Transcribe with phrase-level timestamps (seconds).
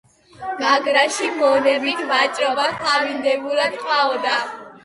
[0.61, 4.35] გაგრაში მონებით ვაჭრობა კვლავინდებურად ყვაოდა.